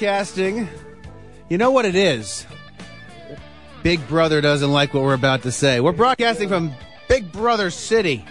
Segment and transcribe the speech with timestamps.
[0.00, 0.66] Broadcasting.
[1.50, 2.46] You know what it is?
[3.82, 5.80] Big Brother doesn't like what we're about to say.
[5.80, 6.72] We're broadcasting from
[7.06, 8.24] Big Brother City,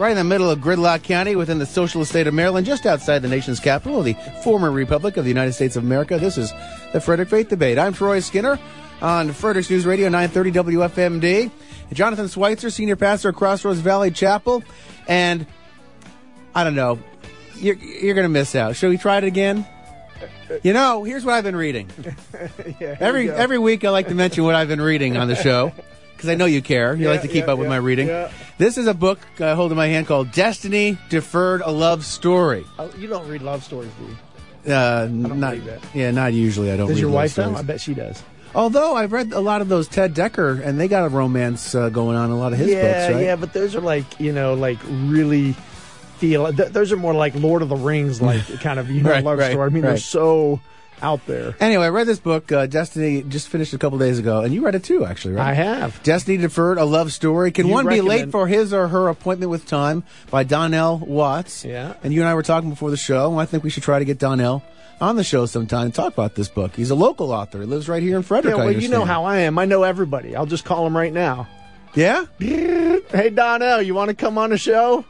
[0.00, 3.20] right in the middle of Gridlock County within the socialist state of Maryland, just outside
[3.20, 6.18] the nation's capital, of the former Republic of the United States of America.
[6.18, 6.52] This is
[6.92, 7.78] the Frederick Faith Debate.
[7.78, 8.58] I'm Troy Skinner
[9.00, 11.52] on Frederick's News Radio 930 WFMD.
[11.92, 14.64] Jonathan Schweitzer, senior pastor at Crossroads Valley Chapel.
[15.06, 15.46] And
[16.52, 16.98] I don't know,
[17.54, 18.74] you're, you're going to miss out.
[18.74, 19.64] Shall we try it again?
[20.62, 21.88] You know, here's what I've been reading.
[22.80, 23.36] Yeah, Every here you go.
[23.36, 25.72] every week, I like to mention what I've been reading on the show
[26.16, 26.94] because I know you care.
[26.94, 28.06] You Yeah, like to keep yeah, up with my reading.
[28.58, 32.64] This is a book I hold in my hand called "Destiny Deferred: A Love Story."
[32.78, 34.04] Oh, you don't read love stories, do
[34.68, 34.74] you?
[34.74, 35.56] Uh, not
[35.94, 36.70] yeah, not usually.
[36.70, 36.86] I don't.
[36.88, 37.54] Does read your wife know?
[37.56, 38.22] I bet she does.
[38.54, 41.88] Although I've read a lot of those Ted Dekker, and they got a romance uh,
[41.88, 43.24] going on in a lot of his yeah, books, right?
[43.24, 45.56] yeah, but those are like you know, like really
[46.22, 46.52] feel.
[46.52, 49.24] Th- those are more like Lord of the Rings, like kind of you know Right,
[49.24, 49.66] love right, story.
[49.66, 50.60] I mean, they're so
[51.02, 51.56] out there.
[51.58, 54.64] Anyway, I read this book, uh, Destiny, just finished a couple days ago, and you
[54.64, 55.48] read it too, actually, right?
[55.48, 56.00] I have.
[56.04, 57.50] Destiny Deferred, a love story.
[57.50, 61.64] Can You one be late for his or her appointment with time by Donnell Watts?
[61.64, 61.94] Yeah.
[62.04, 63.98] And you and I were talking before the show, and I think we should try
[63.98, 64.62] to get Donnell
[65.00, 66.76] on the show sometime and talk about this book.
[66.76, 67.58] He's a local author.
[67.58, 68.56] He lives right here in Frederick.
[68.56, 69.58] Yeah, well, you know how I am.
[69.58, 70.36] I know everybody.
[70.36, 71.48] I'll just call him right now.
[71.94, 72.26] Yeah?
[72.38, 75.04] Hey, Donnell, you want to come on the show?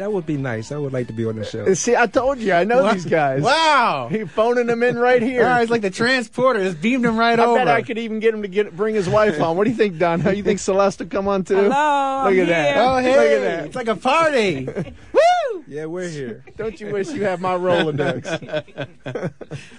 [0.00, 0.72] That would be nice.
[0.72, 1.74] I would like to be on the show.
[1.74, 3.42] See, I told you, I know these guys.
[3.42, 4.08] Wow.
[4.10, 5.42] He phoning them in right here.
[5.44, 7.58] All right, it's like the transporter just beamed him right I over.
[7.58, 9.58] bet I could even get him to get bring his wife on.
[9.58, 10.20] What do you think, Don?
[10.20, 11.54] How you think Celeste will come on too?
[11.54, 12.76] Hello, Look I'm at that.
[12.78, 13.12] Oh, hey.
[13.12, 13.66] Look at that.
[13.66, 14.68] It's like a party.
[15.70, 15.76] Woo!
[15.76, 16.44] Yeah, we're here.
[16.56, 19.32] Don't you wish you had my Rolodex?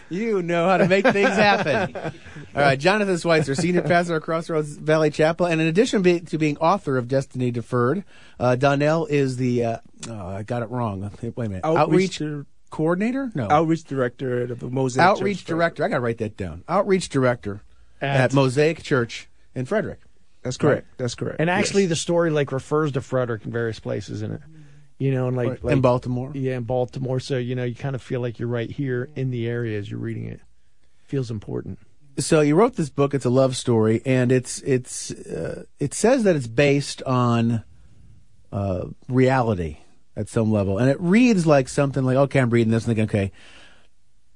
[0.10, 1.96] You know how to make things happen.
[2.56, 6.58] All right, Jonathan Schweitzer, senior pastor at Crossroads Valley Chapel, and in addition to being
[6.58, 8.04] author of Destiny Deferred,
[8.40, 9.78] uh, Donnell is the uh,
[10.10, 11.10] oh, I got it wrong.
[11.22, 13.32] Wait a minute, outreach, Outreach, coordinator?
[13.34, 15.18] No, outreach director at the Mosaic Church.
[15.20, 15.46] outreach Church.
[15.48, 15.86] director.
[15.86, 16.64] I got to write that down.
[16.68, 17.62] Outreach director
[18.02, 20.00] at, At- Mosaic Church in Frederick.
[20.44, 20.88] That's correct.
[20.98, 21.38] That's correct.
[21.40, 21.90] And actually, Yes.
[21.90, 24.42] the story like refers to Frederick in various places in it.
[25.02, 26.30] You know, and like, like in Baltimore.
[26.36, 27.20] Yeah, in Baltimore.
[27.20, 29.90] So you know, you kind of feel like you're right here in the area as
[29.90, 30.42] you're reading it.
[31.06, 31.80] Feels important.
[32.20, 33.16] So you wrote this book.
[33.16, 37.64] It's a love story, and it's it's uh, it says that it's based on
[38.52, 39.78] uh, reality
[40.16, 43.10] at some level, and it reads like something like, okay, I'm reading this and thinking,
[43.22, 43.32] okay,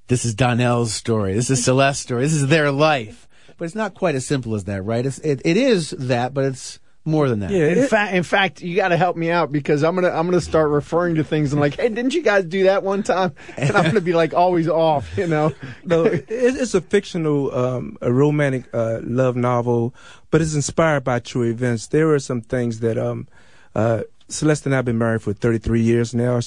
[0.07, 3.27] this is Donnell's story, this is Celeste's story, this is their life,
[3.57, 5.05] but it's not quite as simple as that, right?
[5.05, 7.51] It's it, it is that, but it's more than that.
[7.51, 10.25] Yeah, In fact, in fact, you got to help me out because I'm gonna I'm
[10.25, 13.33] gonna start referring to things and like, hey, didn't you guys do that one time?
[13.57, 15.53] And I'm gonna be like always off, you know.
[15.85, 19.93] no, it, it's a fictional, um, a romantic uh, love novel,
[20.31, 21.87] but it's inspired by true events.
[21.87, 23.27] There are some things that um,
[23.75, 26.39] uh, Celeste and I have been married for 33 years now.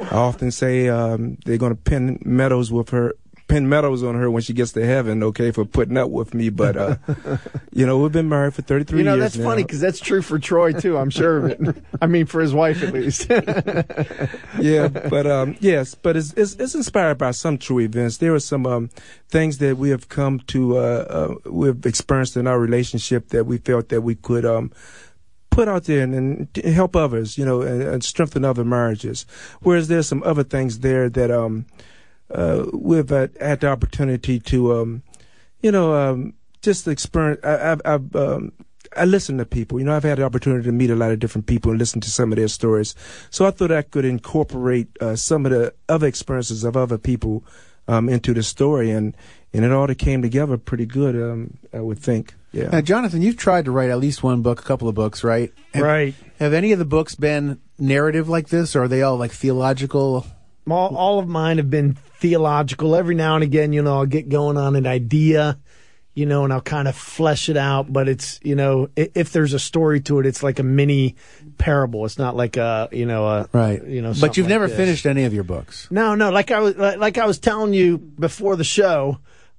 [0.00, 3.14] I often say um, they're going to pin medals with her,
[3.48, 5.22] pin medals on her when she gets to heaven.
[5.22, 6.96] Okay, for putting up with me, but uh,
[7.72, 8.98] you know we've been married for 33 years.
[8.98, 9.32] You know, years.
[9.32, 9.44] that's now.
[9.44, 10.96] funny because that's true for Troy too.
[10.96, 11.76] I'm sure of it.
[12.00, 13.28] I mean, for his wife at least.
[14.60, 18.18] yeah, but um, yes, but it's, it's it's inspired by some true events.
[18.18, 18.90] There are some um,
[19.28, 23.58] things that we have come to uh, uh, we've experienced in our relationship that we
[23.58, 24.70] felt that we could um,
[25.50, 29.26] put out there and, and help others, you know, and, and strengthen other marriages.
[29.60, 31.66] Whereas there's some other things there that um,
[32.30, 35.02] uh, we've had, had the opportunity to, um,
[35.62, 37.40] you know, um, just experience.
[37.44, 38.52] I, I've, I've um,
[38.96, 39.78] I listen to people.
[39.78, 42.00] You know, I've had the opportunity to meet a lot of different people and listen
[42.00, 42.94] to some of their stories.
[43.30, 47.44] So I thought I could incorporate uh, some of the other experiences of other people
[47.86, 49.16] um, into the story, and
[49.52, 51.16] and it all came together pretty good.
[51.16, 52.34] Um, I would think.
[52.52, 52.68] Yeah.
[52.68, 55.52] Now, Jonathan, you've tried to write at least one book, a couple of books, right?
[55.74, 56.14] Have, right.
[56.38, 60.26] Have any of the books been narrative like this, or are they all like theological?
[60.72, 62.94] All, all of mine have been theological.
[62.94, 65.58] Every now and again, you know, I'll get going on an idea,
[66.14, 67.92] you know, and I'll kind of flesh it out.
[67.92, 71.16] But it's, you know, if, if there's a story to it, it's like a mini
[71.58, 72.04] parable.
[72.04, 73.84] It's not like a, you know, a Right.
[73.84, 74.76] You know, but you've like never this.
[74.76, 75.88] finished any of your books.
[75.90, 76.30] No, no.
[76.30, 79.18] Like I was, like like I was telling you before the show,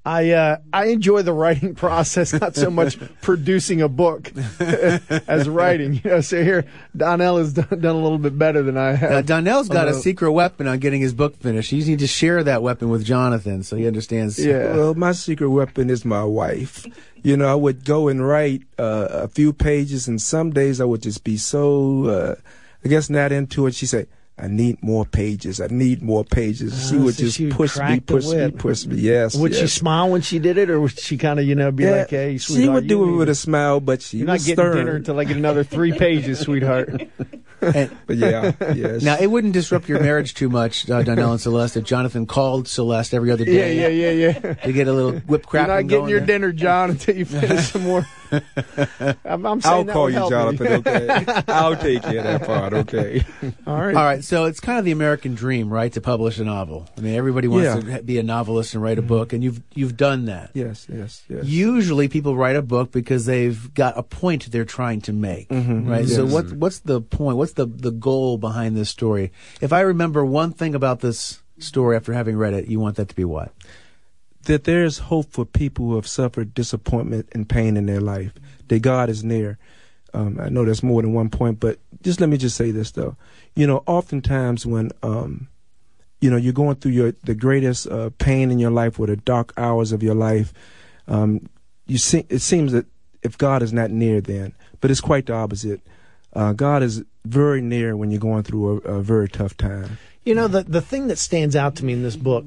[0.09, 6.01] I uh, I enjoy the writing process, not so much producing a book as writing.
[6.03, 6.65] You know, so here
[6.97, 9.11] Donnell has done, done a little bit better than I have.
[9.11, 11.69] Now, Donnell's got a secret weapon on getting his book finished.
[11.69, 14.43] He needs to share that weapon with Jonathan so he understands.
[14.43, 14.57] Yeah.
[14.79, 16.85] Well, my secret weapon is my wife.
[17.21, 20.85] You know, I would go and write uh, a few pages, and some days I
[20.85, 22.35] would just be so, uh,
[22.85, 23.75] I guess, not into it.
[23.75, 24.07] She said,
[24.41, 25.59] I need more pages.
[25.59, 26.89] I need more pages.
[26.89, 28.57] she Oh, would so just she would push me, crack push me, whip.
[28.57, 28.95] push me.
[28.97, 29.35] Yes.
[29.35, 31.83] Would she smile when she did it, or would she kind of, you know, be
[31.83, 32.63] Yeah, like, "Hey, sweetheart"?
[32.65, 34.77] she would do it with a smile, but she You're not was getting stern.
[34.77, 37.01] dinner until I get another three pages, sweetheart."
[37.61, 39.03] And But yeah, yes.
[39.03, 42.69] now it wouldn't disrupt your marriage too much, uh, Donnell and Celeste, if Jonathan called
[42.69, 44.39] Celeste every other day yeah, yeah, yeah.
[44.41, 44.53] Yeah.
[44.53, 45.67] To get a little whip You're crap.
[45.67, 46.27] not getting your there.
[46.27, 48.07] dinner, John, until you finish some more.
[48.31, 50.57] I'm, I'm saying I'll that call you, help me.
[50.57, 50.67] Jonathan.
[50.87, 52.73] Okay, I'll take care of that part.
[52.73, 53.25] Okay.
[53.65, 53.95] All right.
[53.95, 56.87] All right, so it's kind of the American dream, right, to publish a novel.
[56.97, 57.97] I mean, everybody wants Yeah.
[57.97, 60.51] to be a novelist and write a book, and you've you've done that.
[60.53, 61.45] Yes, yes, yes.
[61.45, 65.71] Usually, people write a book because they've got a point they're trying to make, mm-hmm,
[65.71, 65.89] mm-hmm.
[65.89, 66.07] right?
[66.07, 67.37] So, what what's the point?
[67.37, 69.31] What's the the goal behind this story?
[69.61, 73.09] If I remember one thing about this story after having read it, you want that
[73.09, 73.51] to be what?
[74.43, 78.31] That there's hope for people who have suffered disappointment and pain in their life.
[78.67, 79.57] That God is near.
[80.13, 82.91] Um, I know that's more than one point, but just let me just say this
[82.91, 83.15] though.
[83.55, 85.47] You know, oftentimes when um,
[86.21, 89.17] you know you're going through your the greatest uh, pain in your life or the
[89.17, 90.53] dark hours of your life,
[91.07, 91.49] um,
[91.87, 92.85] you see, it seems that
[93.21, 95.81] if God is not near, then, but it's quite the opposite.
[96.33, 99.97] Uh, God is very near when you're going through a, a very tough time.
[100.23, 102.45] You know, the, the thing that stands out to me in this book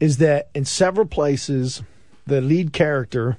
[0.00, 1.82] is that in several places,
[2.26, 3.36] the lead character,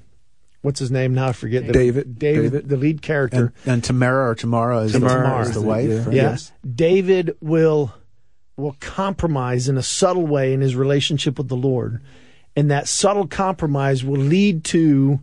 [0.61, 1.29] what's his name now?
[1.29, 1.67] I forget.
[1.67, 2.19] The, David.
[2.19, 2.51] David.
[2.51, 2.69] David.
[2.69, 3.53] The lead character.
[3.65, 5.89] And, and Tamara or Tamara is, Tamara is is the wife.
[5.89, 5.97] yeah.
[5.97, 6.13] right?
[6.13, 6.29] yeah.
[6.31, 6.51] Yes.
[6.75, 7.93] David will
[8.57, 11.99] will compromise in a subtle way in his relationship with the Lord.
[12.55, 15.19] And that subtle compromise will lead to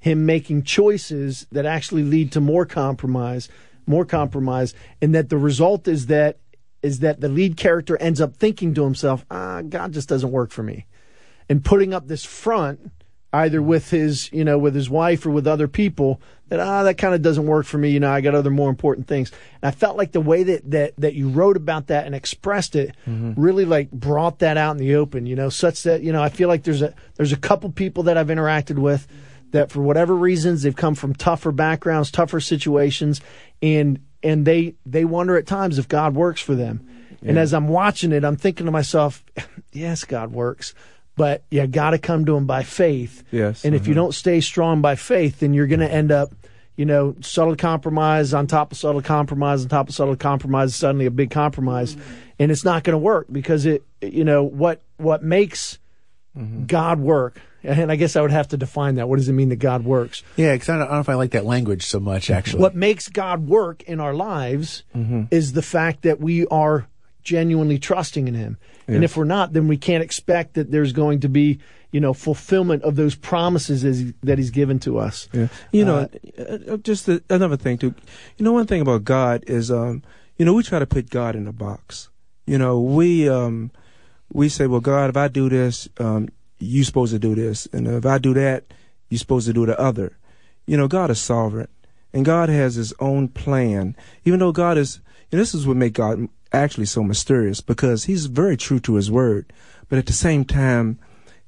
[0.00, 3.48] him making choices that actually lead to more compromise,
[3.86, 6.38] more compromise, and that the result is that
[6.82, 10.50] is that the lead character ends up thinking to himself, ah, God just doesn't work
[10.50, 10.86] for me.
[11.48, 12.92] And putting up this front,
[13.32, 16.98] either with his, you know, with his wife or with other people, that ah, that
[16.98, 17.90] kind of doesn't work for me.
[17.90, 19.30] You know, I got other more important things.
[19.62, 22.76] And I felt like the way that that that you wrote about that and expressed
[22.76, 22.94] it
[23.36, 25.26] really like brought that out in the open.
[25.26, 28.04] You know, such that you know, I feel like there's a there's a couple people
[28.04, 29.06] that I've interacted with
[29.52, 33.20] that for whatever reasons they've come from tougher backgrounds, tougher situations,
[33.62, 36.86] and and they they wonder at times if God works for them.
[37.22, 39.22] And as I'm watching it, I'm thinking to myself,
[39.72, 40.74] yes, God works,
[41.16, 43.24] but you got to come to Him by faith.
[43.30, 44.00] Yes, And if you mm-hmm.
[44.00, 46.32] don't stay strong by faith, then you're going to end up,
[46.76, 51.04] you know, subtle compromise on top of subtle compromise on top of subtle compromise, suddenly
[51.04, 51.94] a big compromise,
[52.38, 55.78] and it's not going to work because it, you know, what what makes
[56.36, 56.64] mm-hmm.
[56.64, 57.40] God work.
[57.62, 59.08] And I guess I would have to define that.
[59.08, 60.22] What does it mean that God works?
[60.36, 62.62] Yeah, because I, don't- I don't know if I like that language so much, actually.
[62.62, 65.24] What makes God work in our lives Mm-hmm.
[65.30, 66.86] is the fact that we are
[67.22, 68.56] genuinely trusting in Him.
[68.88, 71.60] And if we're not, then we can't expect that there's going to be,
[71.92, 75.28] you know, fulfillment of those promises as that He's given to us.
[75.32, 75.46] Yeah.
[75.70, 76.08] You know,
[76.38, 76.42] uh,
[76.72, 77.94] uh, just a, another thing too.
[78.36, 80.02] You know, one thing about God is, um,
[80.38, 82.08] you know, we try to put God in a box.
[82.46, 83.70] You know, we um,
[84.32, 86.30] we say, well, God, if I do this, um,
[86.60, 88.64] you supposed to do this, and if I do that,
[89.08, 90.16] you're supposed to do the other.
[90.66, 91.68] You know, God is sovereign,
[92.12, 93.96] and God has His own plan.
[94.24, 95.00] Even though God is,
[95.32, 99.10] and this is what makes God actually so mysterious because He's very true to His
[99.10, 99.52] word,
[99.88, 100.98] but at the same time,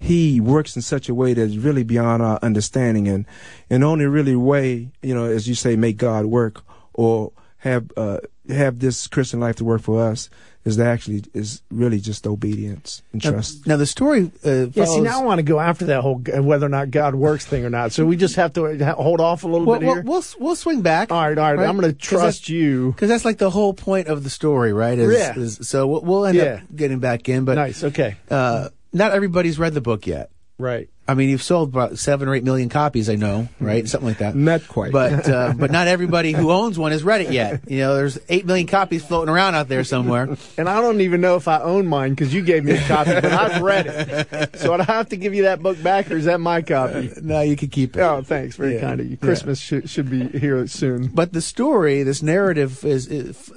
[0.03, 3.25] he works in such a way that's really beyond our understanding and
[3.71, 8.19] and only really way you know as you say make god work or have uh
[8.49, 10.29] have this christian life to work for us
[10.65, 15.01] is that actually is really just obedience and trust now, the story uh, Yeah, see,
[15.01, 17.71] now I want to go after that whole whether or not God works thing or
[17.71, 17.91] not.
[17.93, 20.05] So we just have to hold off a little Well, bit we'll, here.
[20.05, 21.11] we'll we'll swing back.
[21.11, 21.69] all right, all right.
[21.69, 22.93] I'm going to trust you.
[22.93, 24.99] because that's like the whole point of the story, right?
[24.99, 25.39] Is, Yeah.
[25.39, 26.45] is- so we'll, we'll end Yeah.
[26.45, 27.83] up getting back in, but Nice.
[27.83, 28.17] Okay.
[28.31, 30.31] uh, not everybody's read the book yet.
[30.59, 30.91] Right.
[31.09, 33.89] I mean, you've sold about seven or eight million copies, I know, right?
[33.89, 34.37] Something like that.
[34.37, 37.61] not quite But uh, but not everybody who owns one has read it yet.
[37.67, 40.37] You know, there's eight million copies floating around out there somewhere.
[40.57, 43.13] And I don't even know if I own mine because you gave me a copy,
[43.15, 44.59] but I've read it.
[44.61, 47.11] So I have to give you that book back, or is that my copy?
[47.21, 48.01] no, you can keep it.
[48.01, 48.57] Oh, thanks.
[48.57, 48.81] Very Yeah.
[48.83, 49.17] kind of you.
[49.17, 51.09] Christmas should, should be here soon.
[51.09, 53.51] But the story, this narrative, is, is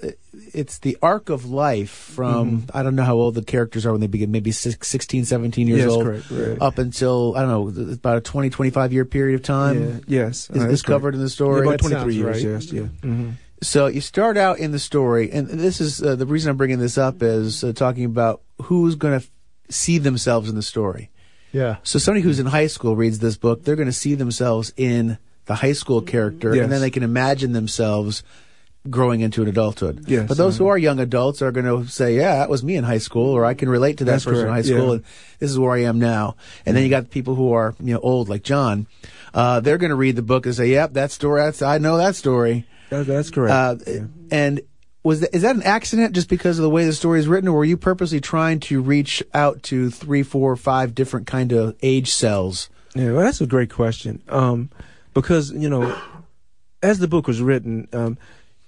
[0.55, 2.77] it's the arc of life from Mm-hmm.
[2.77, 5.67] I don't know how old the characters are when they begin, maybe six, 16, 17
[5.67, 6.57] years Yes, old, correct, right.
[6.61, 10.01] up until I don't know about a 20, 25 year period of time.
[10.07, 10.85] yeah, yes Is, uh, is that's correct.
[10.87, 11.67] covered in the story.
[11.67, 12.51] about 23 years right.
[12.53, 13.29] yes yeah hmm
[13.61, 16.79] So you start out in the story, and this is uh, the reason I'm bringing
[16.79, 19.31] this up is uh, talking about who's going to f-
[19.69, 21.09] see themselves in the story.
[21.51, 21.77] Yeah.
[21.83, 25.17] So somebody who's in high school reads this book, they're going to see themselves in
[25.45, 26.63] the high school character, Yes.
[26.63, 28.23] and then they can imagine themselves
[28.89, 30.05] growing into an adulthood.
[30.07, 30.73] Yes, But those who uh-huh.
[30.73, 33.45] are young adults are going to say, "Yeah, that was me in high school," or
[33.45, 34.93] "I can relate to that person in high school, yeah.
[34.93, 35.03] and
[35.39, 37.99] this is where I am now." And then you got people who are you know
[37.99, 38.87] old, like John.
[39.33, 41.41] Uh, they're going to read the book and say, "Yep, that story.
[41.41, 44.05] That's I know that story." that, that's correct Uh, Yeah.
[44.31, 44.61] And
[45.03, 47.47] was that, is that an accident just because of the way the story is written,
[47.47, 51.75] or were you purposely trying to reach out to three, four, five different kind of
[51.83, 52.69] age cells?
[52.95, 54.23] Yeah, well, that's a great question.
[54.29, 54.71] Um,
[55.13, 55.95] because you know,
[56.81, 58.17] as the book was written, um,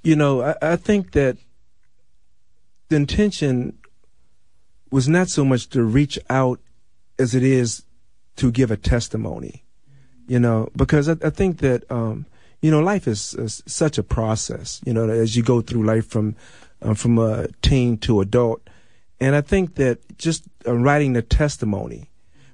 [0.08, 1.38] you know, I, I think that
[2.88, 3.78] the intention
[4.90, 6.62] was not so much to reach out
[7.20, 7.84] as it is
[8.38, 9.66] to give a testimony,
[10.26, 12.26] you know, because I, I think that, um,
[12.62, 16.08] you know, life is, is, such a process, you know, as you go through life
[16.08, 16.38] from,
[16.82, 18.62] uh, from a teen to adult.
[19.20, 22.10] And I think that just uh, writing the testimony,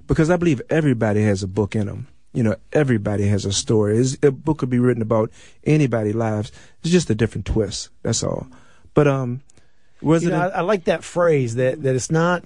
[0.08, 2.08] because I believe everybody has a book in them.
[2.34, 3.96] You know, everybody has a story.
[3.96, 5.30] It's, a book could be written about
[5.64, 6.52] anybody's lives.
[6.82, 7.88] It's just a different twist.
[8.02, 8.48] That's all.
[8.92, 9.40] But um,
[10.02, 12.44] was you know, I like that phrase that that it's not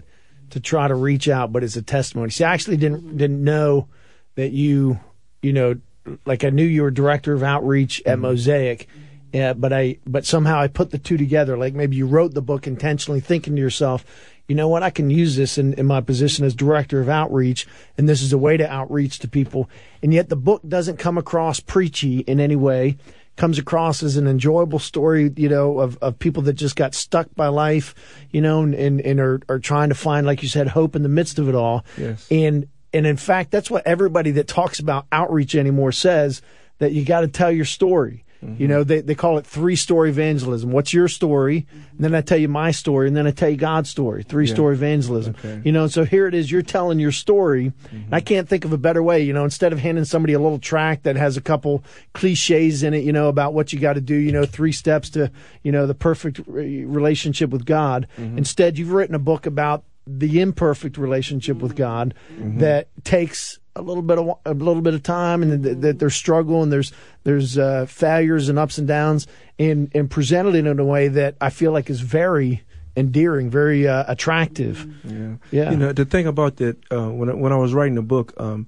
[0.50, 2.30] to try to reach out, but it's a testimony.
[2.30, 3.88] See, I actually didn't didn't know
[4.36, 5.00] that you,
[5.42, 5.76] you know,
[6.24, 8.22] like I knew you were director of outreach at mm-hmm.
[8.22, 8.88] Mosaic,
[9.32, 11.58] yeah, but I but somehow I put the two together.
[11.58, 14.04] Like maybe you wrote the book intentionally, thinking to yourself,
[14.48, 17.66] you know what, I can use this in, in my position as director of outreach,
[17.96, 19.68] and this is a way to outreach to people.
[20.02, 22.96] And yet the book doesn't come across preachy in any way
[23.38, 27.32] comes across as an enjoyable story, you know, of, of people that just got stuck
[27.36, 27.94] by life,
[28.30, 31.02] you know, and, and, and are, are trying to find, like you said, hope in
[31.02, 31.84] the midst of it all.
[31.96, 32.26] Yes.
[32.30, 36.42] And, and in fact, that's what everybody that talks about outreach anymore says
[36.78, 38.24] that you got to tell your story.
[38.44, 38.62] Mm-hmm.
[38.62, 40.70] You know, they, they call it three story evangelism.
[40.70, 41.66] What's your story?
[41.72, 44.22] And then I tell you my story, and then I tell you God's story.
[44.22, 44.54] Three yeah.
[44.54, 45.34] story evangelism.
[45.38, 45.60] Okay.
[45.64, 46.50] You know, and so here it is.
[46.50, 47.72] You're telling your story.
[47.92, 48.14] Mm-hmm.
[48.14, 49.22] I can't think of a better way.
[49.22, 51.82] You know, instead of handing somebody a little track that has a couple
[52.14, 54.14] cliches in it, you know, about what you got to do.
[54.14, 58.06] You know, three steps to you know the perfect relationship with God.
[58.16, 58.38] Mm-hmm.
[58.38, 62.58] Instead, you've written a book about the imperfect relationship with God mm-hmm.
[62.58, 66.14] that takes a little bit of a little bit of time, and that, that there's
[66.14, 66.92] struggle and there's
[67.24, 69.26] there's uh, failures and ups and downs,
[69.58, 72.64] and and presented it in a way that I feel like is very
[72.96, 74.86] endearing, very uh, attractive.
[75.04, 75.70] Yeah, yeah.
[75.70, 78.34] You know, the thing about that uh, when I, when I was writing the book,
[78.38, 78.66] um,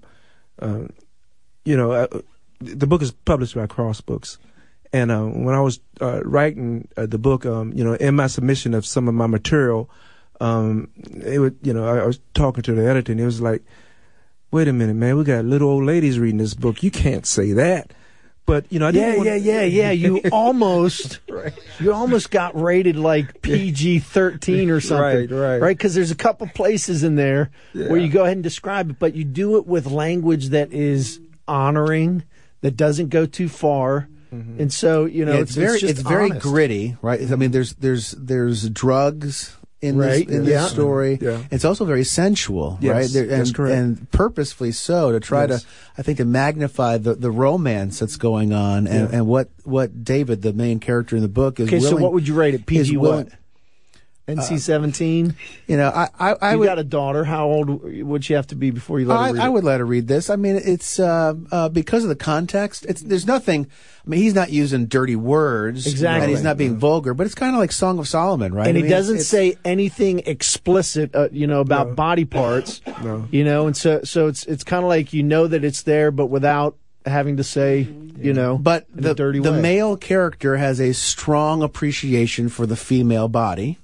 [0.61, 0.85] uh,
[1.65, 2.09] you know, I,
[2.61, 4.39] the book is published by Cross Books.
[4.93, 8.75] And uh, when I was uh, writing the book, um, you know, in my submission
[8.75, 9.89] of some of my material,
[10.41, 13.41] um, it would, you know, I, I was talking to the editor, and it was
[13.41, 13.63] like,
[14.51, 16.83] wait a minute, man, we got little old ladies reading this book.
[16.83, 17.93] You can't say that.
[18.47, 19.37] But you know, I yeah, yeah, wanna...
[19.37, 19.91] yeah, yeah.
[19.93, 21.53] You almost, right.
[21.79, 25.31] you almost got rated like PG thirteen or something, right?
[25.31, 25.77] Right, right.
[25.77, 27.89] Because there's a couple places in there yeah.
[27.89, 31.21] where you go ahead and describe it, but you do it with language that is
[31.47, 32.25] honoring,
[32.63, 34.09] that doesn't go too far.
[34.35, 34.63] Mm-hmm.
[34.63, 37.21] And so, you know, yeah, it's, it's, very, it's, it's very gritty, right?
[37.31, 40.27] I mean, there's, there's, there's drugs, in right.
[40.27, 40.63] this in yeah.
[40.63, 41.19] this story.
[41.21, 41.43] Yeah.
[41.51, 43.11] It's also very sensual, yes, right?
[43.11, 43.77] There, and, that's correct.
[43.77, 45.63] and purposefully so to try yes.
[45.63, 45.69] to,
[45.99, 49.19] I think, to magnify the, the romance that's going on and, yeah.
[49.19, 51.69] and what what David, the main character in the book, is.
[51.69, 52.67] Okay, willing, so what would you rate it?
[52.67, 53.29] PG what?
[54.37, 55.35] NC seventeen.
[55.67, 57.25] You know, I I, I you would, got a daughter.
[57.25, 59.51] How old would she have to be before you let I, her read I it?
[59.51, 60.31] would let her read this.
[60.31, 62.87] I mean, it's uh, uh, because of the context.
[62.89, 63.67] It's there's nothing.
[64.05, 65.87] I mean, he's not using dirty words.
[65.87, 66.25] Exactly.
[66.25, 68.67] And he's not being vulgar, but it's kind of like Song of Solomon, right?
[68.67, 71.95] And I he mean, doesn't it's, say anything explicit, uh, you know, about no.
[71.95, 72.81] body parts.
[73.03, 73.29] no.
[73.31, 76.11] You know, and so so it's it's kind of like you know that it's there,
[76.11, 80.93] but without having to say, you know, but the dirty the male character has a
[80.93, 83.79] strong appreciation for the female body.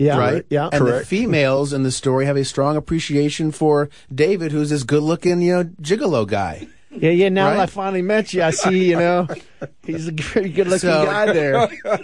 [0.00, 0.18] Yeah.
[0.18, 0.46] Right?
[0.48, 0.70] Yeah.
[0.72, 0.98] And correct.
[1.00, 5.42] the females in the story have a strong appreciation for David, who's this good looking,
[5.42, 6.66] you know, gigolo guy.
[6.90, 7.28] Yeah, yeah.
[7.28, 7.60] Now right?
[7.60, 8.90] I finally met you, I see.
[8.90, 9.28] You know,
[9.84, 11.68] he's a pretty good-looking So- guy there.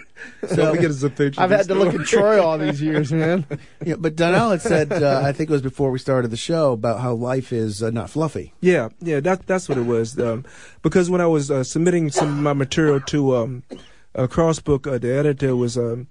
[0.48, 1.40] So we get his a picture.
[1.40, 3.44] I've had to look at Troy all these years, man.
[3.84, 6.72] Yeah, but Donnell had said, uh, I think it was before we started the show,
[6.72, 8.52] about how life is uh, not fluffy.
[8.60, 10.18] Yeah, yeah, that that's what it was.
[10.18, 10.44] Um,
[10.82, 13.62] because when I was uh, submitting some of my material to um,
[14.14, 16.06] uh, Crossbook, uh, the editor was, um,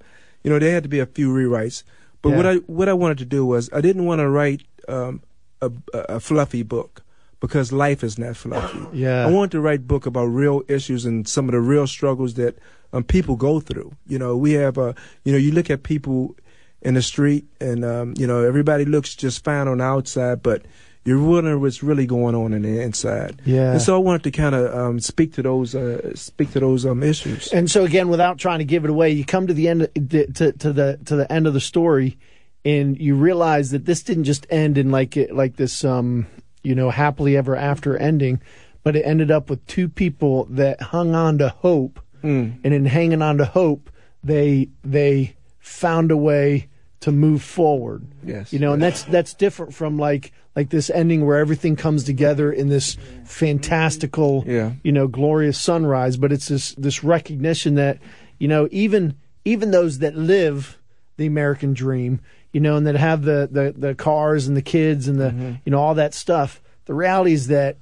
[0.46, 1.84] you know, there had to be a few rewrites.
[2.22, 2.38] But Yeah.
[2.38, 5.22] what I what I wanted to do was I didn't want to write um,
[5.62, 7.02] a, a fluffy book
[7.40, 8.80] because life is not fluffy.
[8.94, 9.26] Yeah.
[9.28, 12.36] I wanted to write a book about real issues and some of the real struggles
[12.36, 12.58] that
[12.94, 13.92] um, people go through.
[14.08, 16.36] You know, we have a, you know, you look at people
[16.82, 20.62] in the street and, um, you know, everybody looks just fine on the outside, but
[21.06, 23.40] you're wondering what's really going on in the inside.
[23.46, 23.74] Yeah.
[23.74, 26.84] And so I wanted to kind of um, speak to those, uh, speak to those
[26.86, 27.54] um, issues.
[27.54, 30.52] And so again, without trying to give it away, you come to the end to
[30.52, 32.18] to the to the end of the story,
[32.66, 36.26] and you realize that this didn't just end in like like this um
[36.64, 38.42] you know happily ever after ending,
[38.84, 42.58] but it ended up with two people that hung on to hope, Mm.
[42.64, 43.92] and in hanging on to hope,
[44.24, 46.68] they they found a way
[47.02, 48.04] to move forward.
[48.24, 48.52] Yes.
[48.52, 52.52] You know, and that's that's different from like like this ending where everything comes together
[52.52, 54.74] in this fantastical, Yeah.
[54.84, 56.18] you know, glorious sunrise.
[56.18, 58.00] But it's this this recognition that
[58.40, 60.80] you know even even those that live
[61.18, 62.20] the American dream,
[62.52, 65.54] you know, and that have the the, the cars and the kids and the mm-hmm.
[65.66, 66.62] you know all that stuff.
[66.86, 67.78] The reality is that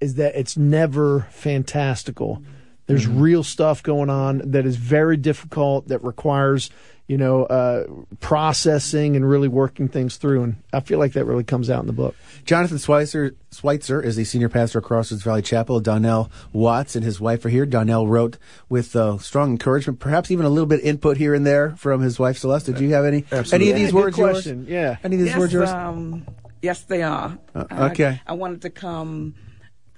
[0.00, 2.42] is that it's never fantastical.
[2.88, 6.70] There's real stuff going on that is very difficult that requires,
[7.06, 7.84] you know, uh,
[8.20, 10.42] processing and really working things through.
[10.42, 12.16] And I feel like that really comes out in the book.
[12.46, 15.80] Jonathan Schweitzer, Schweitzer is the senior pastor of Crossroads Valley Chapel.
[15.80, 17.66] Donnell Watts and his wife are here.
[17.66, 18.38] Donnell wrote
[18.70, 22.18] with uh, strong encouragement, perhaps even a little bit input here and there from his
[22.18, 22.66] wife Celeste.
[22.66, 23.52] Did you have any Absolutely.
[23.54, 24.32] any of these Yeah, good words yours?
[24.32, 24.66] question.
[24.66, 24.96] Yeah.
[25.04, 25.68] Any of these yes, words yours?
[25.68, 26.26] Um,
[26.62, 27.38] yes, they are.
[27.54, 28.20] Uh, I- okay.
[28.26, 29.34] I, wanted to come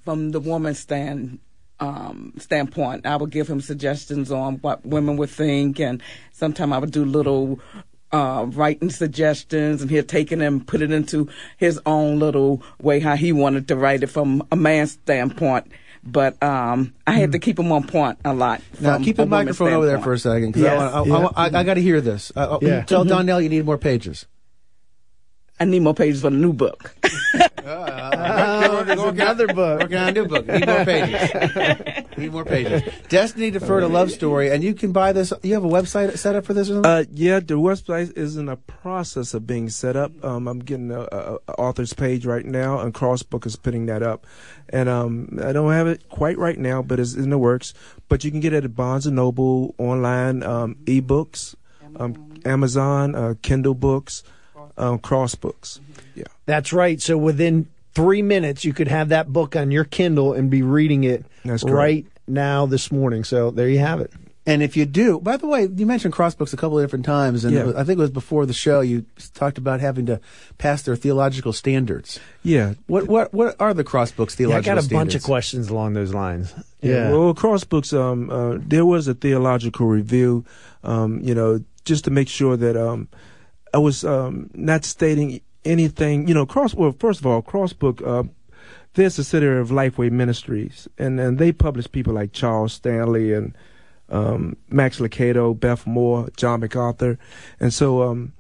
[0.04, 1.38] from the woman's stand
[1.80, 3.06] um, standpoint.
[3.06, 7.04] I would give him suggestions on what women would think, and sometimes I would do
[7.04, 7.58] little
[8.12, 13.00] uh, writing suggestions, and he'd take it and put it into his own little way
[13.00, 15.70] how he wanted to write it from a man's standpoint.
[16.02, 18.62] But um, I had to keep him on point a lot.
[18.80, 21.14] Now keep the woman's microphone over there for a second because Yes, I, I, yeah.
[21.14, 22.32] I, want- I, I got to hear this.
[22.34, 22.82] Uh, uh, Yeah.
[22.84, 23.08] Tell Mhm.
[23.08, 24.24] Donnell you need more pages.
[25.60, 26.94] I need more pages for the new book.
[27.34, 27.38] Oh,
[28.98, 29.80] there's another book.
[29.80, 30.46] Working on a new book.
[30.46, 32.16] Need more pages.
[32.16, 32.82] need more pages.
[33.08, 35.32] Destiny Deferred, a love story, and you can buy this.
[35.42, 36.68] You have a website set up for this?
[36.70, 36.90] Or something?
[36.90, 40.12] Uh, yeah, the website is in a process of being set up.
[40.24, 44.02] Um, I'm getting a, a, a author's page right now, and Crossbook is putting that
[44.02, 44.26] up.
[44.68, 47.74] And um, I don't have it quite right now, but it's in the works.
[48.08, 51.54] But you can get it at Barnes and Noble online, um, ebooks,
[51.96, 54.22] um, Amazon, uh, Kindle books,
[54.76, 55.80] um, Crossbooks.
[56.14, 56.24] Yeah.
[56.46, 57.00] That's right.
[57.00, 61.04] So within three minutes, you could have that book on your Kindle and be reading
[61.04, 63.24] it That's right now this morning.
[63.24, 64.12] So there you have it.
[64.46, 67.44] And if you do, by the way, you mentioned Crossbooks a couple of different times,
[67.44, 67.64] and Yeah.
[67.64, 68.80] was- I think it was before the show.
[68.80, 69.04] You
[69.34, 70.18] talked about having to
[70.56, 72.18] pass their theological standards.
[72.42, 72.72] Yeah.
[72.86, 74.50] What what what are the Crossbooks theological?
[74.50, 74.90] Yeah, I got a standards?
[74.90, 76.54] bunch of questions along those lines.
[76.80, 77.10] Yeah.
[77.10, 80.44] Well, Crossbooks, um, uh, there was a theological review,
[80.84, 83.08] um, you know, just to make sure that um,
[83.74, 86.28] I was um, not stating anything.
[86.28, 86.74] You know, Cross.
[86.74, 88.02] Well, first of all, Crossbook.
[88.02, 88.24] Uh,
[88.94, 93.56] they're a subsidiary of Lifeway Ministries, and and they publish people like Charles Stanley and
[94.08, 97.18] um, Max Lucado, Beth Moore, John MacArthur,
[97.60, 98.32] and so um,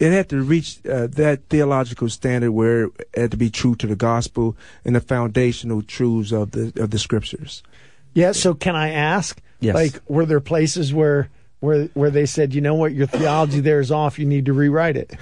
[0.00, 3.86] it had to reach uh, that theological standard where it had to be true to
[3.86, 7.62] the gospel and the foundational truths of the of the scriptures.
[8.14, 8.32] Yeah.
[8.32, 9.40] So can I ask?
[9.60, 9.74] Yes.
[9.74, 11.28] Like, were there places where
[11.60, 14.18] where where they said, you know what, your theology there is off.
[14.18, 15.12] You need to rewrite it.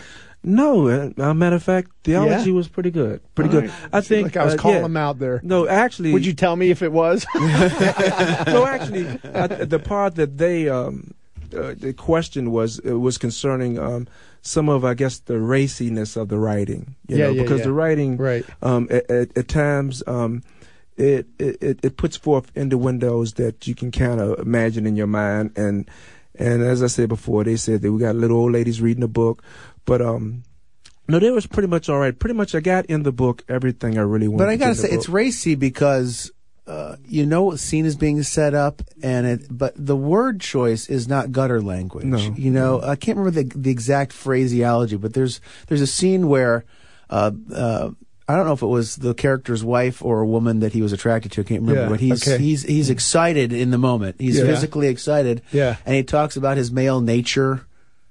[0.44, 2.56] No, uh, matter of fact, theology Yeah?
[2.56, 3.20] was pretty good.
[3.34, 3.70] Pretty All good.
[3.70, 3.78] right.
[3.92, 4.82] I think like I was uh, calling yeah.
[4.82, 5.40] them out there.
[5.42, 7.26] No, actually, Would you tell me if it was?
[7.34, 11.12] no, actually, uh, the part that they um,
[11.56, 14.06] uh, the question was uh, was concerning um,
[14.42, 16.94] some of, I guess, the raciness of the writing.
[17.08, 17.64] You Yeah, know, yeah, because yeah.
[17.66, 18.44] the writing, Right.
[18.62, 20.02] um, at, at, at times.
[20.06, 20.42] Um,
[20.96, 25.06] it, it it- it puts forth innuendos that you can kind of imagine in your
[25.06, 25.88] mind, and
[26.34, 29.08] and as I said before, they said that we got little old ladies reading a
[29.08, 29.42] book,
[29.88, 30.44] but um,
[31.08, 32.16] no, they was pretty much all right.
[32.16, 34.44] Pretty much, I got in the book everything I really wanted.
[34.44, 36.30] But I gotta say, it's racy because
[36.66, 39.46] uh, you know what scene is being set up, and it.
[39.50, 42.04] But the word choice is not gutter language.
[42.04, 42.18] No.
[42.18, 46.64] You know, I can't remember the the exact phraseology, but there's there's a scene where.
[47.10, 47.90] Uh, uh,
[48.30, 50.92] I don't know if it was the character's wife or a woman that he was
[50.92, 51.40] attracted to.
[51.40, 52.36] I can't remember, Yeah, but he's okay.
[52.36, 54.16] he's he's excited in the moment.
[54.20, 54.44] He's Yeah.
[54.44, 55.40] physically excited.
[55.50, 55.76] Yeah.
[55.86, 57.66] and he talks about his male nature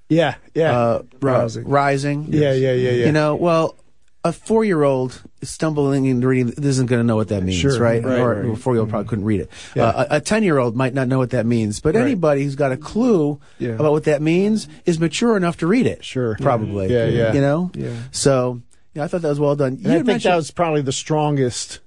[0.08, 0.34] yeah.
[0.54, 0.78] Yeah.
[0.78, 1.66] uh, Rising.
[1.66, 2.26] uh, rising.
[2.30, 2.52] yeah.
[2.52, 2.72] Yeah.
[2.72, 2.90] Yeah.
[2.90, 3.06] Yeah.
[3.06, 3.76] You know, well,
[4.24, 7.78] a four year old stumbling into reading isn't going to know what that means, Sure,
[7.78, 8.02] right?
[8.04, 8.38] right, or right.
[8.42, 8.50] Mm-hmm.
[8.52, 9.50] a four year old probably couldn't read it.
[9.76, 9.84] Yeah.
[9.84, 12.02] Uh, a ten year old might not know what that means, but Right.
[12.02, 13.70] anybody who's got a clue Yeah.
[13.70, 16.04] about what that means is mature enough to read it.
[16.04, 16.36] Sure.
[16.40, 16.92] Probably.
[16.92, 17.32] Yeah, yeah.
[17.32, 17.70] You know?
[17.74, 17.90] Yeah.
[18.10, 18.60] So,
[18.94, 19.74] yeah, I thought that was well done.
[19.74, 21.78] And You I think that was probably the strongest,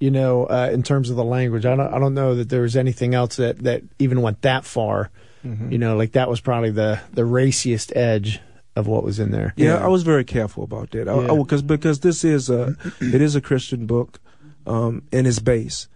[0.00, 1.66] you know, uh, in terms of the language.
[1.66, 4.64] I don't, I don't know that there was anything else that, that even went that
[4.64, 5.10] far.
[5.46, 5.72] Mm-hmm.
[5.72, 8.40] You know, like that was probably the the raciest edge
[8.74, 9.54] of what was in there.
[9.56, 11.08] Yeah, I was very careful about that.
[11.08, 11.32] I, Yeah.
[11.32, 14.20] I- because because this is a it is a Christian book,
[14.66, 15.88] um, in its base.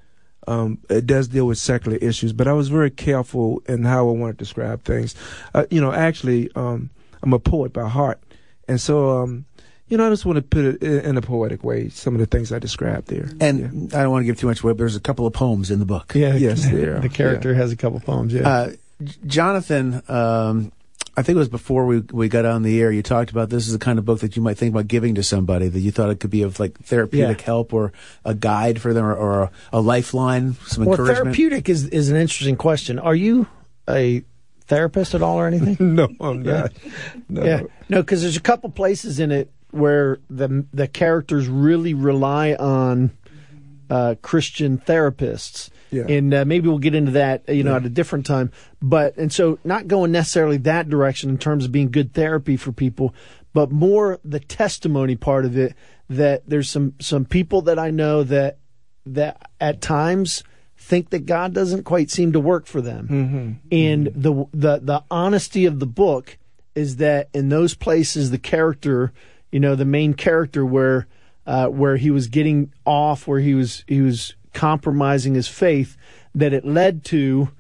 [0.49, 4.13] Um, it does deal with secular issues, but I was very careful in how I
[4.13, 5.15] want to describe things.
[5.55, 6.89] Uh, you know, actually, um,
[7.23, 8.19] I'm a poet by heart,
[8.67, 9.45] and so um,
[9.89, 11.91] you know, I just want to put it in, in a poetic way.
[11.91, 13.29] Some of the things I described there.
[13.41, 15.71] and I don't want to give too much away, but there's a couple of poems
[15.71, 16.13] in the book.
[16.15, 16.35] Yeah.
[16.35, 16.99] Yes, there.
[17.01, 18.33] The character has a couple poems.
[18.33, 18.49] Yeah.
[18.49, 18.77] Uh, J-
[19.27, 20.73] Jonathan, um,
[21.17, 22.91] I think it was before we we got on the air.
[22.93, 25.15] You talked about this is the kind of book that you might think about giving
[25.17, 27.45] to somebody that you thought it could be of like therapeutic Yeah.
[27.45, 27.93] help or
[28.25, 31.25] a guide for them or, or a, a lifeline, some well, encouragement.
[31.37, 32.99] therapeutic is is an interesting question.
[32.99, 33.47] Are you
[33.89, 34.23] a
[34.67, 35.77] therapist at all or anything?
[35.95, 36.73] no, I'm not.
[37.29, 37.45] No.
[37.45, 42.55] Yeah, no, because there's a couple places in it where the the characters really rely
[42.55, 43.11] on
[43.91, 46.05] uh, Christian therapists, Yeah.
[46.09, 48.51] and uh, maybe we'll get into that, you know, at a different time.
[48.81, 52.73] But and so not going necessarily that direction in terms of being good therapy for
[52.73, 53.15] people,
[53.53, 55.75] but more the testimony part of it.
[56.09, 58.59] That there's some some people that I know that
[59.07, 60.43] that at times
[60.77, 63.09] think that God doesn't quite seem to work for them.
[63.09, 63.53] Mm-hmm.
[63.71, 66.39] And the the the honesty of the book
[66.75, 69.13] is that in those places the character,
[69.53, 71.07] you know, the main character where
[71.51, 75.97] uh, where he was getting off, where he was he was compromising his faith,
[76.33, 77.51] that it led to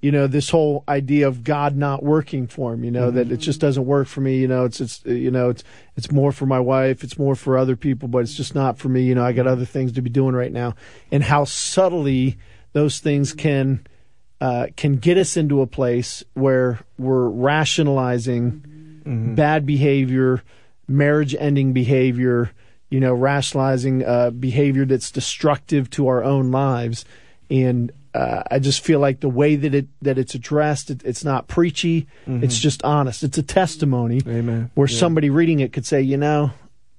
[0.00, 2.82] you know this whole idea of God not working for him.
[2.82, 4.38] You know that it just doesn't work for me.
[4.38, 5.62] You know it's it's you know it's
[5.94, 7.04] it's more for my wife.
[7.04, 9.02] It's more for other people, but it's just not for me.
[9.02, 10.74] You know I got other things to be doing right now.
[11.12, 12.38] And how subtly
[12.72, 13.86] those things can
[14.40, 19.02] uh, can get us into a place where we're rationalizing
[19.36, 20.42] bad behavior,
[20.88, 22.50] marriage-ending behavior.
[22.90, 27.04] You know, rationalizing uh, behavior that's destructive to our own lives,
[27.50, 31.24] and uh, I just feel like the way that it that it's addressed, it, it's
[31.24, 32.06] not preachy.
[32.26, 33.22] It's just honest.
[33.24, 34.70] It's a testimony Amen.
[34.74, 34.98] where Yeah.
[34.98, 36.52] somebody reading it could say, you know,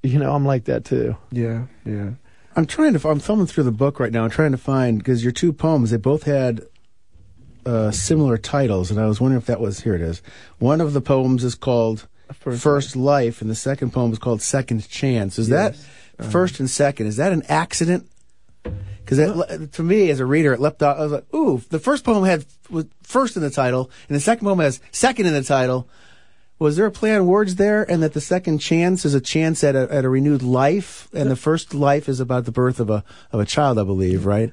[0.04, 1.16] you know, I'm like that too.
[1.32, 2.12] Yeah, yeah.
[2.56, 3.08] I'm trying to.
[3.10, 4.26] I'm thumbing through the book right now.
[4.26, 6.62] I'm trying to find because your two poems they both had
[7.66, 9.96] uh, similar titles, and I was wondering if that was here.
[9.96, 10.22] It is.
[10.60, 14.42] One of the poems is called First First, Life, and the second poem is called
[14.42, 15.40] Second Chance.
[15.40, 15.78] Is Yes.
[16.18, 17.08] that first and second?
[17.08, 18.08] Is that an accident?
[19.06, 20.98] Because to me, as a reader, it leapt out.
[21.00, 24.20] I was like, "Ooh!" The first poem had was first in the title, and the
[24.20, 25.88] second poem has second in the title.
[26.60, 29.64] Was there a play on words there, and that the second chance is a chance
[29.64, 32.90] at a at a renewed life, and the first life is about the birth of
[32.90, 34.52] a of a child, I believe, right?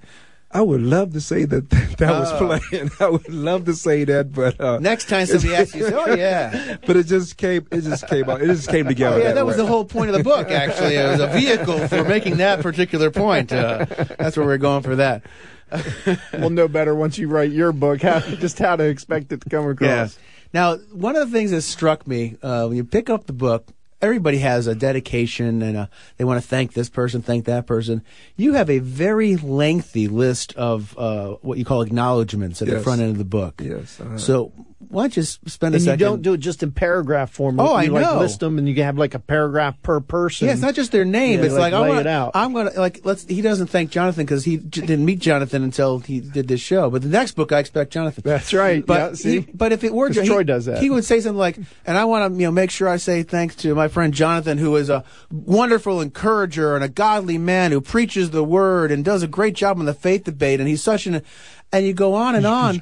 [0.55, 2.59] I would love to say that that was Oh.
[2.71, 2.91] playing.
[3.01, 6.77] I would love to say that, but uh, Next time somebody asks you, "Oh yeah,
[6.87, 7.67] but it just came.
[7.73, 8.41] It just came out.
[8.41, 9.17] It just came together.
[9.17, 10.49] oh, yeah," that was the whole point of the book.
[10.51, 13.53] Actually, it was a vehicle for making that particular point.
[13.53, 13.85] Uh,
[14.19, 15.25] that's where we're going for that.
[16.35, 19.51] we'll know better once you write your book, how just how to expect it to
[19.51, 19.89] come across.
[20.17, 20.23] Yeah.
[20.53, 23.67] Now, one of the things that struck me uh, when you pick up the book,
[24.05, 28.03] everybody has a dedication and a, they want to thank this person, thank that person.
[28.37, 33.01] You have a very lengthy list of uh, what you call acknowledgments at the front
[33.01, 33.61] end of the book.
[33.65, 34.01] Yes.
[34.01, 34.53] uh, So
[34.89, 37.59] why don't you s- spend a And you don't do it just in paragraph form.
[37.61, 38.19] Oh, I you like know.
[38.19, 40.47] list them, and you can have like a paragraph per person.
[40.47, 41.41] Yeah, it's not just their name.
[41.41, 42.33] Yeah, it's like, like, I lay wanna, it out.
[42.35, 43.25] I'm gonna like let's.
[43.27, 46.91] He doesn't thank Jonathan because he j- didn't meet Jonathan until he did this show.
[46.91, 48.23] But the next book, I expect Jonathan.
[48.25, 48.85] That's right.
[48.85, 50.79] But yeah, see, he- but if it were he- Troy does that.
[50.79, 53.23] he would say something like, "And I want to you know make sure I say
[53.23, 57.81] thanks to my friend Jonathan, who is a wonderful encourager and a godly man who
[57.81, 61.07] preaches the word and does a great job on the faith debate, and he's such
[61.07, 61.23] an."
[61.73, 62.81] And you go on and on.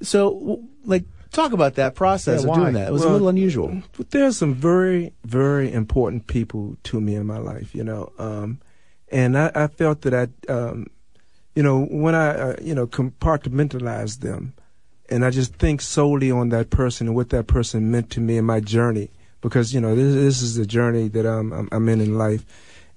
[0.00, 2.88] So, like, talk about that process Yeah, of doing that.
[2.88, 3.82] It was a little unusual.
[3.96, 8.12] But there's some very, very important people to me in my life, you know.
[8.18, 8.60] Um,
[9.10, 10.86] and I, I felt that I, um,
[11.54, 14.54] you know, when I, uh, you know, compartmentalized them,
[15.10, 18.38] and I just think solely on that person and what that person meant to me
[18.38, 19.10] in my journey,
[19.42, 22.46] because you know, this, this is the journey that I'm, I'm, I'm in in life,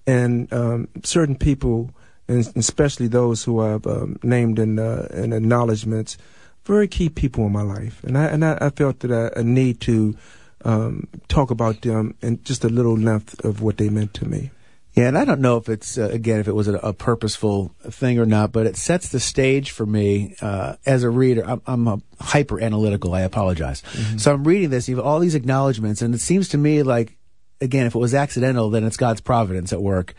[0.08, 1.92] and um, certain people,
[2.28, 6.18] and especially those who I've um, named in uh, in acknowledgments,
[6.66, 9.44] very key people in my life, and I and I, I felt that I, I
[9.44, 10.16] need to
[10.64, 14.52] um, talk about them and just a little length of what they meant to me.
[14.94, 17.76] Yeah, and I don't know if it's uh, again if it was a, a purposeful
[17.84, 21.44] thing or not, but it sets the stage for me uh, as a reader.
[21.46, 23.14] I'm, I'm a hyper analytical.
[23.14, 23.84] I apologize.
[24.18, 27.18] So I'm reading this, you have all these acknowledgments, and it seems to me like
[27.62, 30.14] again, if it was accidental, then it's God's providence at work.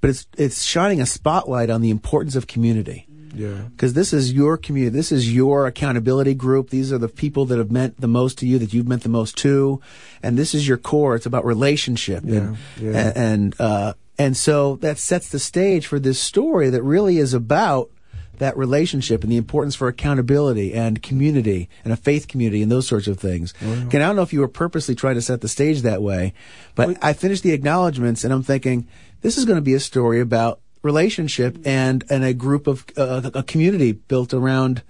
[0.00, 3.62] But it's it's shining a spotlight on the importance of community Yeah.
[3.74, 4.94] because this is your community.
[4.94, 6.70] This is your accountability group.
[6.70, 9.08] These are the people that have meant the most to you, that you've meant the
[9.08, 9.80] most to,
[10.22, 11.14] and this is your core.
[11.16, 12.22] It's about relationship.
[12.24, 12.98] And, Yeah, yeah.
[12.98, 17.34] and and, uh, and so that sets the stage for this story that really is
[17.34, 17.90] about
[18.38, 22.86] that relationship and the importance for accountability and community and a faith community and those
[22.86, 23.54] sorts of things.
[23.60, 26.34] Again, I don't know if you were purposely trying to set the stage that way,
[26.74, 28.88] but I finished the acknowledgments and I'm thinking
[29.22, 33.30] this is going to be a story about relationship and and a group of uh,
[33.34, 34.82] a community built around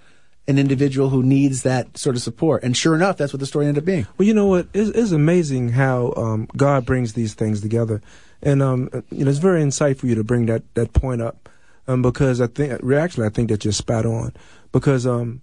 [0.47, 2.61] an individual who needs that sort of support.
[2.61, 4.05] And sure enough, that's what the story ended up being.
[4.17, 4.67] Well, you know what?
[4.75, 7.99] It's, it's amazing how um, God brings these things together,
[8.43, 11.49] and um, you know it's very insightful for you to bring that that point up,
[11.87, 14.33] um, because I think actually I think that you're spot on,
[14.71, 15.41] because um,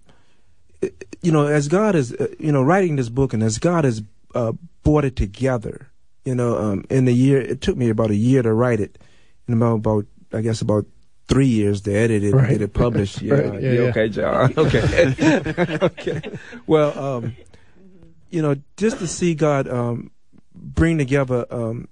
[0.81, 3.83] it- you know as God is uh, you know writing this book and as God
[3.83, 4.03] has
[4.35, 5.89] uh, brought it together,
[6.23, 8.97] you know um, in the year it took me about a year to write it,
[9.47, 10.85] and about about I guess about
[11.27, 12.49] three years to edit it Right.
[12.49, 13.21] and get it published.
[13.21, 13.89] Yeah, Right, yeah, you yeah.
[13.89, 14.53] okay, John?
[14.57, 16.21] Okay, okay.
[16.67, 17.35] Well, um,
[18.29, 20.11] you know, just to see God um,
[20.55, 21.87] bring together um,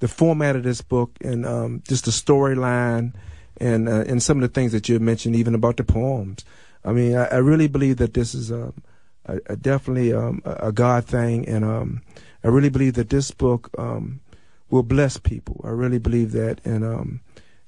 [0.00, 3.14] the format of this book and um, just the storyline
[3.58, 6.44] and uh, and some of the things that you mentioned, even about the poems.
[6.84, 8.74] I mean, I, I really believe that this is um,
[9.26, 12.02] a, a definitely um, a, a God thing, and um,
[12.44, 14.20] I really believe that this book um,
[14.70, 15.60] will bless people.
[15.64, 17.20] I really believe that, and um,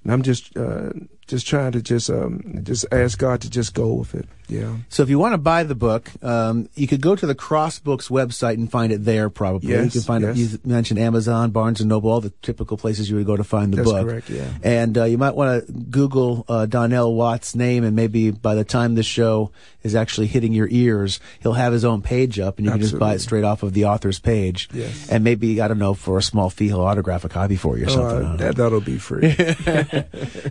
[0.02, 0.90] and I'm just uh,
[1.28, 4.26] just trying to just um, just ask God to just go with it.
[4.48, 4.76] Yeah.
[4.88, 8.08] So if you want to buy the book, um, you could go to the Crossbooks
[8.10, 9.28] website and find it there.
[9.28, 10.38] Probably Yes, you can find yes.
[10.38, 10.40] it.
[10.40, 13.74] You mentioned Amazon, Barnes and Noble, all the typical places you would go to find
[13.74, 13.92] the book.
[13.94, 14.08] That's book.
[14.08, 14.48] correct, yeah.
[14.62, 18.64] And uh, you might want to Google uh, Donnell Watt's name, and maybe by the
[18.64, 22.64] time the show is actually hitting your ears, he'll have his own page up, and
[22.64, 24.70] you can just buy it straight off of the author's page.
[24.72, 25.10] Yes.
[25.10, 27.86] And maybe I don't know for a small fee, he'll autograph a copy for you
[27.86, 28.24] or something.
[28.26, 29.36] I Uh, that that'll be free.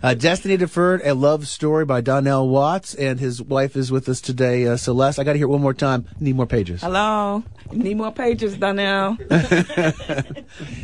[0.02, 4.20] Uh, Destiny Deferred, a love story by Donnell Watts, and his wife is with us
[4.20, 5.18] today, uh, Celeste.
[5.18, 6.04] I got to hear it one more time.
[6.20, 6.82] Need more pages.
[6.82, 7.42] Hello.
[7.72, 9.16] Need more pages, Donnell?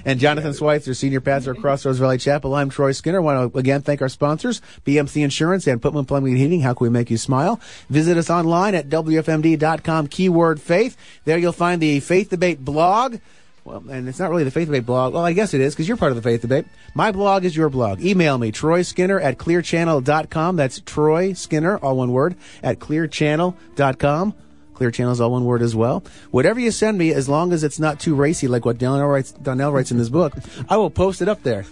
[0.07, 2.55] And Jonathan Schweitzer, Senior Pastor at Crossroads Valley Chapel.
[2.55, 3.19] I'm Troy Skinner.
[3.19, 6.61] I want to again thank our sponsors, BMC Insurance and Putman Plumbing and Heating.
[6.61, 7.61] How can we make you smile?
[7.91, 10.97] Visit us online at WFMD.com, keyword faith.
[11.25, 13.17] There you'll find the Faith Debate blog.
[13.65, 15.15] Well, and it's not really the Faith Debate blog.
[15.15, 16.67] Well, I guess it is because you're part of the Faith Debate.
[16.95, 18.03] My blog is your blog.
[18.05, 20.57] Email me, Troy Skinner at clearchannel.com.
[20.57, 24.35] That's Troy Skinner, all one word, at clearchannel.com.
[24.75, 26.03] Clear Channel is all one word as well.
[26.33, 29.31] Whatever you send me, as long as it's not too racy, like what Donnell writes,
[29.31, 30.35] Donnell writes in this book,
[30.69, 31.65] I will post it up there.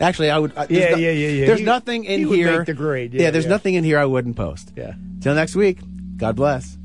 [0.00, 0.52] Actually, I would.
[0.56, 1.46] Uh, I, Yeah, no- yeah, yeah, yeah.
[1.46, 2.58] There's He- nothing in he here.
[2.58, 3.14] make the grade.
[3.14, 3.50] Yeah, Yeah, there's yeah.
[3.50, 4.70] nothing in here I wouldn't post.
[4.76, 4.92] Yeah.
[5.20, 5.78] Till next week.
[6.18, 6.76] God bless.